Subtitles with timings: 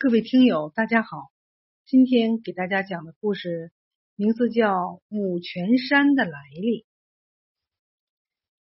[0.00, 1.32] 各位听友，大家好！
[1.84, 3.72] 今天给大家讲的故事
[4.14, 4.70] 名字叫
[5.08, 6.82] 《五泉山的来历》。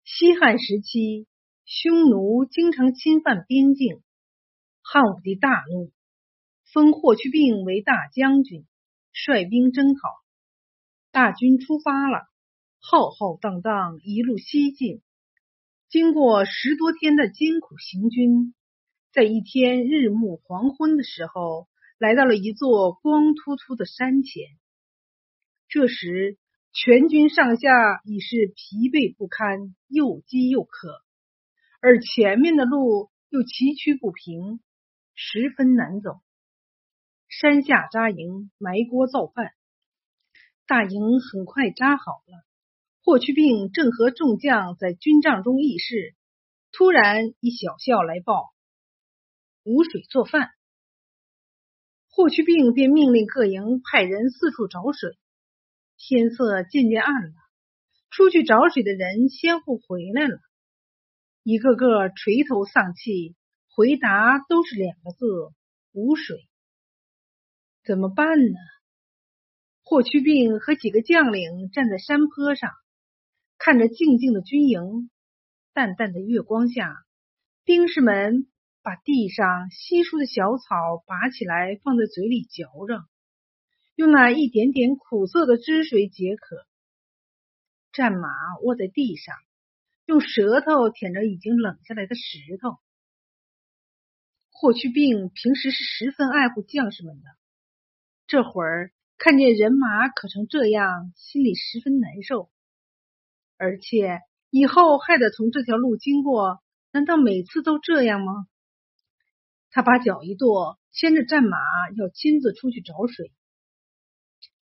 [0.03, 1.25] 西汉时期，
[1.65, 4.03] 匈奴经常侵犯边境，
[4.83, 5.91] 汉武帝大怒，
[6.71, 8.67] 封霍去病为大将军，
[9.11, 10.01] 率兵征讨。
[11.09, 12.27] 大军出发了，
[12.79, 15.01] 浩浩荡荡一路西进，
[15.89, 18.53] 经过十多天的艰苦行军。
[19.13, 21.67] 在一天日暮黄昏的时候，
[21.99, 24.47] 来到了一座光秃秃的山前。
[25.67, 26.39] 这时，
[26.73, 27.69] 全军上下
[28.05, 30.99] 已是疲惫不堪，又饥又渴，
[31.79, 34.59] 而前面的路又崎岖不平，
[35.13, 36.15] 十分难走。
[37.29, 39.51] 山下扎营，埋锅造饭。
[40.65, 42.43] 大营很快扎好了。
[43.03, 46.15] 霍去病正和众将在军帐中议事，
[46.71, 48.52] 突然一小校来报。
[49.63, 50.49] 无水做饭，
[52.09, 55.17] 霍去病便命令各营派人四处找水。
[55.97, 57.33] 天色渐渐暗了，
[58.09, 60.37] 出去找水的人先后回来了，
[61.43, 63.35] 一个个垂头丧气，
[63.69, 65.25] 回答都是两个字：
[65.93, 66.45] 无水。
[67.85, 68.57] 怎么办呢？
[69.81, 72.71] 霍去病和几个将领站在山坡上，
[73.57, 75.09] 看着静静的军营，
[75.73, 77.05] 淡淡的月光下，
[77.63, 78.47] 兵士们。
[78.83, 83.05] 把地上稀疏的小草拔起来，放在嘴里嚼着，
[83.95, 86.67] 用那一点点苦涩的汁水解渴。
[87.93, 88.27] 战马
[88.63, 89.35] 卧在地上，
[90.05, 92.77] 用舌头舔着已经冷下来的石头。
[94.51, 97.23] 霍去病平时是十分爱护将士们的，
[98.27, 102.49] 这会儿看见人马渴成这样，心里十分难受。
[103.57, 108.47] 而且以后还得从这条路经过，难道每次都这样吗？
[109.73, 111.57] 他把脚一跺，牵着战马
[111.97, 113.31] 要亲自出去找水。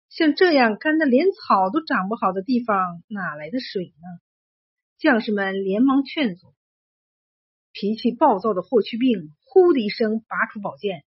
[0.07, 4.21] 像这样干的连草都长不好的地方，哪来的水呢？
[4.99, 6.53] 将士们连忙劝阻。
[7.71, 11.03] 脾气暴躁的霍去病呼的一声拔出宝剑：“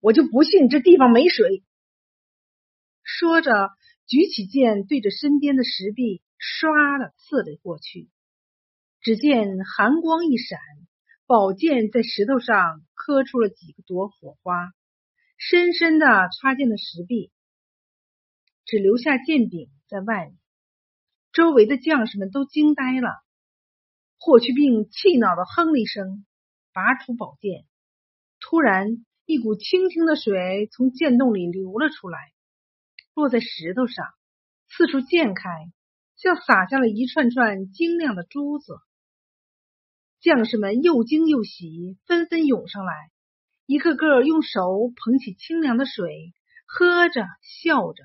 [0.00, 1.62] 我就不信这地方没水！”
[3.04, 3.70] 说着，
[4.06, 8.10] 举起剑对着身边的石壁唰的刺了过去。
[9.00, 10.58] 只见寒光一闪。
[11.26, 14.74] 宝剑在石头上磕出了几朵火花，
[15.38, 16.06] 深深的
[16.38, 17.32] 插进了石壁，
[18.66, 20.36] 只留下剑柄在外面。
[21.32, 23.08] 周围的将士们都惊呆了。
[24.18, 26.26] 霍去病气恼的哼了一声，
[26.74, 27.64] 拔出宝剑。
[28.38, 32.18] 突然，一股清清的水从剑洞里流了出来，
[33.14, 34.06] 落在石头上，
[34.68, 35.48] 四处溅开，
[36.16, 38.74] 像洒下了一串串晶亮的珠子。
[40.24, 42.94] 将士们又惊又喜，纷纷涌上来，
[43.66, 46.32] 一个个用手捧起清凉的水，
[46.64, 48.04] 喝着笑着。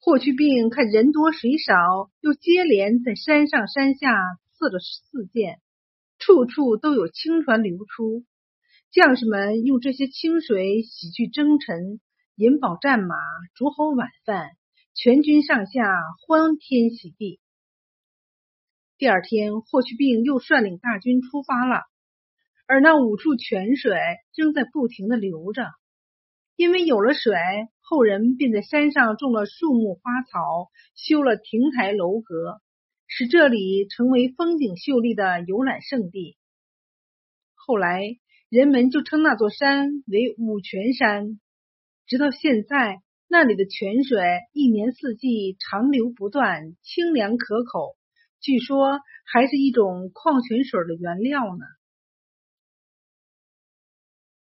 [0.00, 1.74] 霍去病看人多水少，
[2.22, 4.08] 又接连在山上山下
[4.54, 5.60] 刺了四箭，
[6.18, 8.24] 处处都有清泉流出。
[8.90, 12.00] 将士们用这些清水洗去征尘，
[12.34, 13.14] 饮饱战马，
[13.54, 14.52] 煮好晚饭，
[14.94, 15.82] 全军上下
[16.26, 17.40] 欢天喜地。
[18.98, 21.82] 第二天，霍去病又率领大军出发了，
[22.66, 23.92] 而那五处泉水
[24.32, 25.66] 正在不停的流着。
[26.56, 27.34] 因为有了水，
[27.82, 32.62] 后人便在山上种了树木花草，修了亭台楼阁，
[33.06, 36.38] 使这里成为风景秀丽的游览胜地。
[37.54, 38.00] 后来，
[38.48, 41.38] 人们就称那座山为五泉山。
[42.06, 44.22] 直到现在，那里的泉水
[44.54, 47.94] 一年四季长流不断，清凉可口。
[48.46, 51.64] 据说还是一种矿泉水的原料呢。